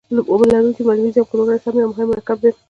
[0.31, 2.51] اوبه لرونکی مګنیزیم کلورایډ هم یو مهم مرکب دی.